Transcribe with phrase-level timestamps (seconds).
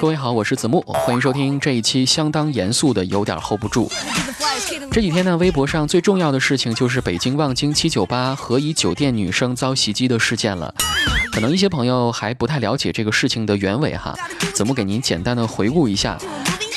[0.00, 3.86] 各位好，我是子木，欢迎收听这一期相当严肃的有点 hold 不住。
[4.90, 10.74] 这几天呢，微博上最重要的事情就是北京望京七九八和颐酒店女生遭袭击的事件了。
[11.30, 14.16] 可能一些朋友还不太了解这个事情的原委哈，
[14.54, 16.16] 子木给您简单的回顾一下，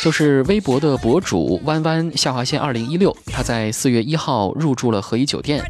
[0.02, 5.64] 就是微博的博主弯弯下划线二零一六，他在四月一号入住了和颐酒店。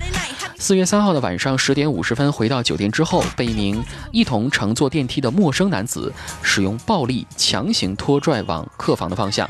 [0.58, 6.12] 四月三号的晚上十点五十分回到酒店之后，被一名一同乘坐电梯的陌生男子
[6.42, 9.50] 使用暴力强行拖拽往客房的方向。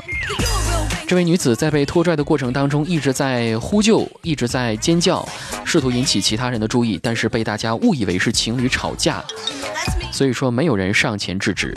[1.06, 5.26] 这位女子在被拖拽的过程当中一直在呼救，一直在尖叫，
[5.64, 9.22] 试图引起其他人的注意，但是被大家误以为是情侣吵架，
[10.10, 11.76] 所以说没有人上前制止。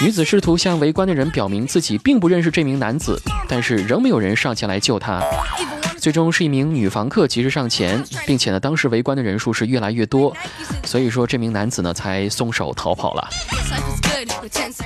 [0.00, 5.22] 女子试图向围观的人表明自己并不认识这名男子，但是仍没有人上前来救她。
[6.00, 10.34] 最终是一名女房客及时上前， 并且呢，当时围观的人数是越来越多，
[10.84, 13.28] 所以说这名男子呢才松手逃跑了。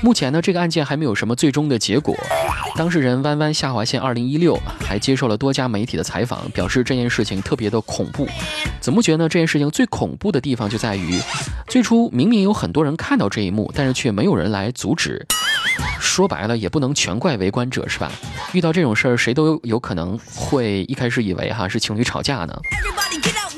[0.02, 2.16] 目前呢，这个案件还没有什么最终的结果。
[2.76, 8.26] 当事人弯弯下划线二零一六还接受了多家媒体的采访，表示这件事情特别的恐怖。
[8.80, 9.28] 怎么觉得呢？
[9.28, 11.20] 这件事情最恐怖的地方就在于，
[11.66, 15.26] 最初明明有很多人看到这一幕，但是却没有人来阻止。
[15.98, 18.10] 说白了，也不能全怪围观者，是吧？
[18.52, 22.54] 遇到这种事儿，谁都有可能会一开始以为哈是情侣吵架呢。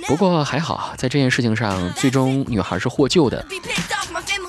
[0.06, 3.44] 不过还好，在这件事情上，最终女孩是获救的。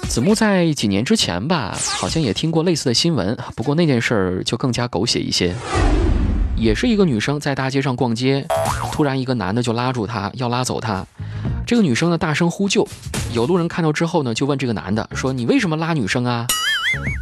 [0.07, 5.53] 子木在几年之前吧，好像也听过类似的新闻，不过那件事儿就更加狗血一些。
[6.55, 8.43] 也是一个女生在大街上逛街，
[8.91, 11.05] 突然一个男的就拉住她，要拉走她。
[11.67, 12.87] 这个女生呢大声呼救，
[13.31, 16.47] 有路人看到之后呢，就问这个男的说：“你为什么拉女生啊？”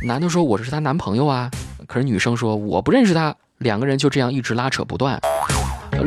[0.08, 1.52] 男的说：“我是她男朋友啊。”
[1.88, 5.20] 可是女生说：“我不认识他。”两个人就这样一直拉扯不断。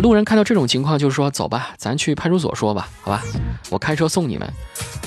[0.02, 3.22] 路人看到这种情况，就说：“走吧，咱去派出所说吧，好吧，
[3.68, 4.50] 我开车送你们。”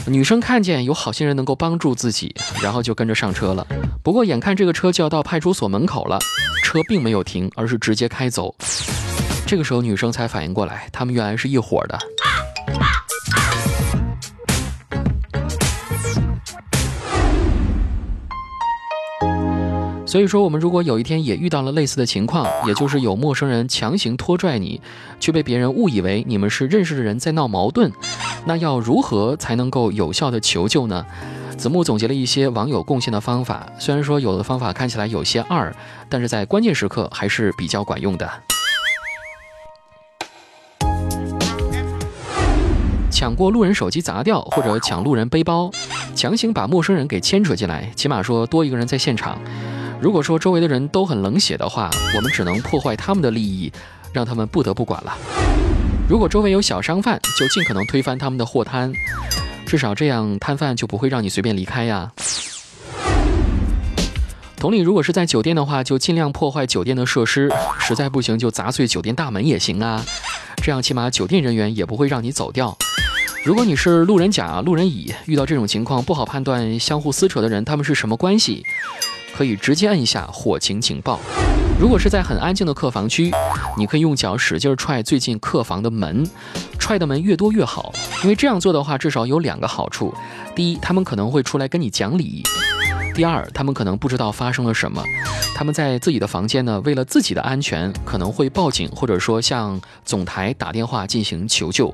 [0.08, 3.66] 女生看见有好心人能够帮助自己，然后就跟着上车了。
[4.04, 6.20] 不过眼看这个车就要到派出所门口了，
[6.64, 8.54] 车并没有停，而是直接开走。
[9.46, 11.98] 这个时候女生才反应过来，他们原来是一伙的。
[20.06, 24.82] 所以说，我们如果有一天也遇到了类似的情况，也就是有陌生人强行拖拽你，
[25.22, 27.90] 却被别人误以为你们是认识的人在闹矛盾，
[28.46, 31.06] 那要如何才能够有效的求救呢？
[31.58, 35.72] 子木总结了一些网友贡献的方法，虽然说有的方法看起来有些二，
[36.10, 38.28] 但是在关键时刻还是比较管用的。
[43.12, 45.70] 抢过路人手机砸掉，或者抢路人背包，
[46.16, 49.38] 强行把陌生人给牵扯进来，起码说多一个人在现场。
[50.00, 53.72] 如果说周围的人都很冷血的话，我们只能破坏他们的利益，
[54.12, 55.16] 让他们不得不管了。
[56.12, 58.92] 如果周围有小商贩，就尽可能推翻他们的货摊，
[59.66, 62.12] 至少这样摊贩就不会让你随便离开呀。
[64.58, 70.04] 同理，如果是在酒店的话，就尽量破坏酒店的设施，实在不行就砸碎酒店大门也行啊。
[70.62, 72.78] 这样起码酒店人员也不会让你走掉。
[73.46, 78.66] 如果你是路人甲、路人乙，遇到这种情况不好判断相互撕扯的人他们是什么关系。
[79.34, 81.22] 可以直接按一下火情警报。
[81.82, 83.32] 如果是在很安静的客房区，
[83.76, 86.24] 你可以用脚使劲踹最近客房的门，
[86.78, 90.14] 踹的门越多越好，因为这样做的话，至少有两个好处：
[90.54, 92.44] 第一，他们可能会出来跟你讲理；
[93.16, 95.04] 第二，他们可能不知道发生了什么，
[95.56, 101.92] 他们在自己的房间呢，为了自己的安全，可能会报警，或者说向总台打电话进行求救。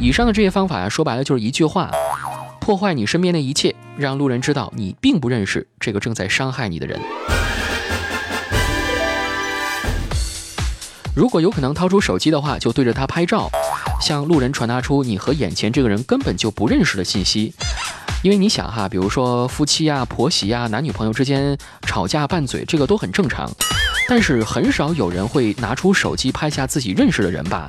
[0.00, 1.92] 以上的这些方法呀，说白了就是一句话。
[2.58, 6.98] 破坏你身边的一切，让路人知道你并不认识这个正在伤害你的人。
[11.14, 13.48] 如果有可能掏出手机的话，就对着他拍照，
[14.00, 17.54] 向路人传达出你和眼前这个人根本就不认识的信息。
[18.22, 23.48] 因为你想哈，比如说夫妻呀、婆媳呀、男女朋友之间吵架拌嘴，这个都很正常，
[24.08, 27.68] 但是很少有人会拿出手机拍下自己认识的人吧。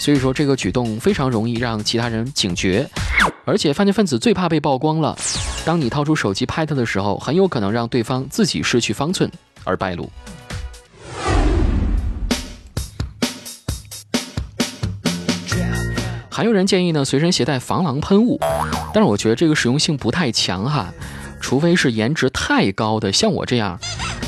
[0.00, 2.88] 所以说，这个举动非常容易让其他人警觉，
[3.44, 5.16] 而且犯罪分子最怕被曝光了。
[5.64, 9.30] 当你掏出手机拍他的时候，很有可能让对方自己失去方寸
[9.62, 10.10] 而败露。
[16.40, 18.40] 还有人建议呢，随身携带防狼喷雾，
[18.94, 20.90] 但是我觉得这个实用性不太强哈，
[21.38, 23.78] 除非是颜值太高的，像我这样，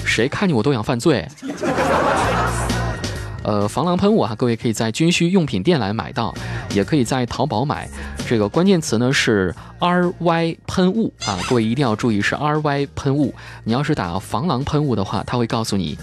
[0.04, 1.26] 谁看见我都想犯罪。
[3.44, 6.34] 呃，防狼喷雾啊，各位可以在军需用品店来买到，
[6.74, 7.88] 也可以在淘宝买。
[8.28, 13.34] 这个关键词呢是 R Y 喷雾啊，各位一定要注意是 R Y 喷雾。
[13.64, 15.96] 你要是打防狼喷雾的话，它会告诉你，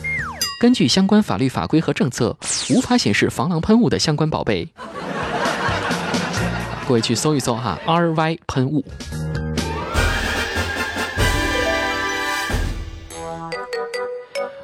[0.59, 2.35] 根据相关法律法规和政策，
[2.71, 4.67] 无法显示防狼喷雾的相关宝贝。
[6.89, 8.83] 各位去搜一搜哈 ry 喷雾。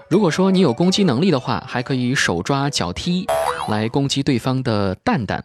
[0.10, 3.28] 如果说你有攻击能力的话还可以手抓脚踢
[3.68, 5.44] 来攻击对方的蛋蛋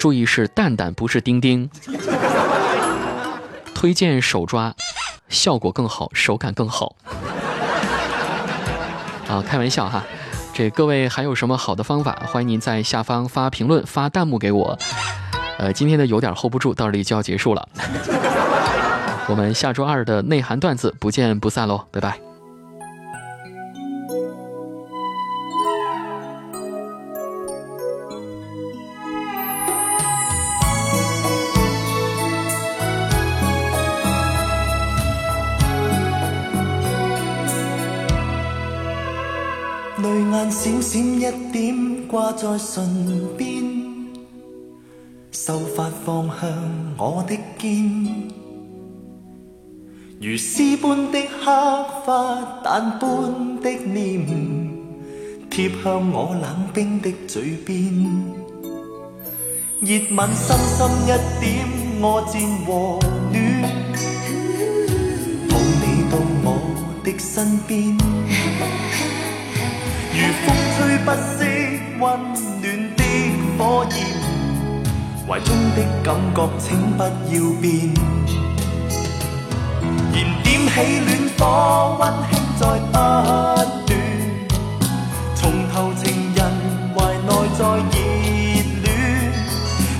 [0.00, 1.70] 注意是蛋蛋不是丁丁。
[3.72, 4.74] 推荐手抓
[5.28, 6.96] 效果更好手感更好。
[9.28, 10.02] 啊开玩笑哈。
[10.52, 14.76] 这各位还有什么好的方法欢迎您在下方发评论发弹幕给我。
[15.58, 17.68] 呃，今天的有点 hold 不住，到这里就要结束了。
[19.28, 22.16] 我们下周二的内涵段子不见不散喽，拜拜。
[40.00, 43.57] 泪眼闪闪一点挂在唇边，
[45.48, 46.46] 秀发放向
[46.98, 47.72] 我的肩，
[50.20, 51.46] 如丝般的黑
[52.04, 54.26] 发，淡般的念，
[55.48, 57.80] 贴向我冷冰的嘴边，
[59.80, 61.06] 热吻深深一
[61.40, 61.66] 点，
[62.02, 62.98] 我渐和
[63.32, 63.36] 暖，
[65.48, 66.14] 抱你到
[66.44, 66.46] 我
[67.02, 67.96] 的身边。
[70.12, 70.46] 如风
[70.76, 71.08] 吹不
[71.38, 71.40] 息
[71.98, 72.04] 温
[72.60, 72.66] 暖
[72.98, 73.00] 的
[73.56, 73.62] 火
[73.96, 73.98] 焰，
[75.28, 77.10] 怀中的感觉请不要
[77.60, 77.68] 变。
[80.10, 81.08] 燃点起暖
[81.38, 81.42] 火，
[82.00, 82.96] 温馨再不
[83.84, 83.90] 断。
[85.34, 86.02] 从头情
[86.34, 86.40] 人
[86.94, 86.96] 怀
[87.26, 87.28] 内
[87.58, 87.94] 再热
[88.82, 88.88] 恋，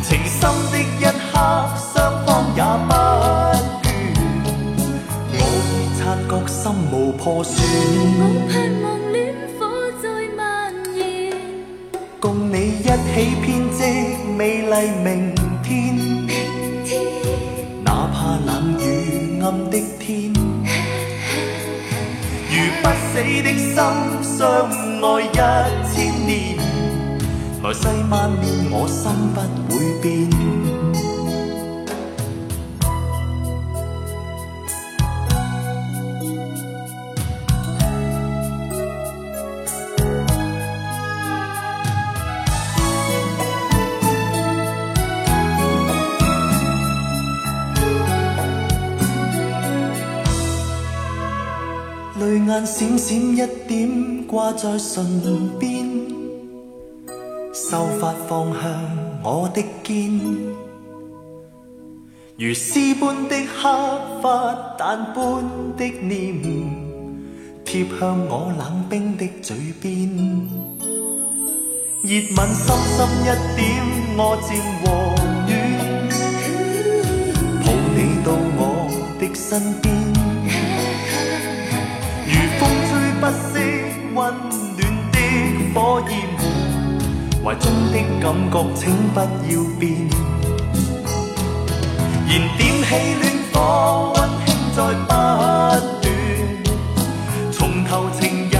[0.03, 0.41] 情深
[0.73, 1.37] 的一刻，
[1.93, 2.27] 双方
[2.57, 2.59] 也
[2.89, 2.91] 不
[3.85, 3.87] 倦。
[5.35, 5.37] 我
[5.69, 7.55] 已察觉心无破损。
[12.19, 12.89] 共你一起
[13.43, 13.47] 编
[13.77, 13.79] 织
[14.39, 14.71] 美丽
[15.03, 15.99] 明天，
[17.83, 20.33] 哪怕冷雨暗的天，
[22.49, 23.75] 如不死的心
[24.23, 24.39] 相
[25.03, 25.35] 爱一
[25.93, 26.57] 千年，
[27.65, 29.41] 来世万年我心不
[29.75, 30.07] 会变。
[52.49, 55.05] 眼闪闪一点挂在唇
[55.59, 55.87] 边，
[57.53, 58.63] 秀发放向
[59.23, 60.19] 我的肩，
[62.39, 63.69] 如丝般的黑
[64.23, 65.43] 发，淡般
[65.77, 66.41] 的念，
[67.67, 70.09] 贴向我冷冰的嘴边，
[72.03, 72.67] 热吻深
[72.97, 73.67] 深一点，
[74.17, 74.85] 我渐和
[75.45, 75.51] 暖，
[77.63, 78.61] 抱你到我
[79.21, 80.18] 的身边。
[82.59, 82.91] 风吹。
[83.21, 83.59] 不息
[84.15, 85.19] 温暖的
[85.75, 85.77] 火
[86.09, 86.13] 焰，
[87.43, 88.81] 怀中的感觉请
[89.13, 89.83] 不要变。
[92.29, 92.89] 燃点起
[93.19, 93.23] 暖
[93.53, 93.57] 火，
[94.15, 94.17] 温
[94.47, 95.11] 馨再不
[96.01, 96.07] 断。
[97.51, 97.91] 从头
[98.21, 98.55] 情人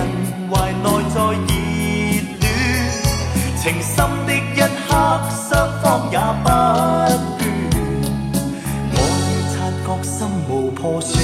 [0.51, 0.85] 怀内
[1.15, 1.27] 再热
[2.41, 2.43] 恋，
[3.57, 3.95] 情深
[4.27, 4.89] 的一刻，
[5.49, 5.49] 双
[5.81, 6.47] 方也不
[7.39, 7.41] 倦。
[8.91, 9.25] 我已
[9.55, 10.17] 察觉心
[10.49, 11.17] 无破损。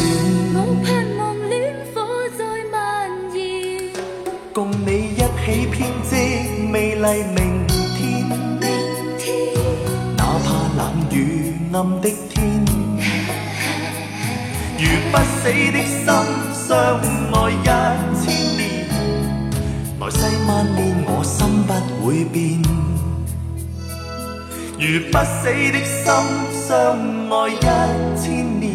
[7.13, 7.67] 明
[7.99, 8.25] 天
[8.59, 8.65] 明
[9.19, 9.29] 天，
[10.17, 10.81] 哪怕冷
[11.13, 12.65] 雨暗的天，
[14.79, 14.83] 如
[15.13, 16.01] 不死的心
[16.67, 16.73] 相
[17.35, 17.63] 爱一
[18.25, 18.25] 千
[18.57, 18.63] 年，
[20.01, 20.17] 来世
[20.49, 21.71] 万年我心不
[22.07, 22.63] 会变。
[24.81, 24.83] 如
[25.13, 26.03] 不死的心
[26.67, 26.73] 相
[27.29, 27.61] 爱一
[28.19, 28.25] 千
[28.61, 28.74] 年，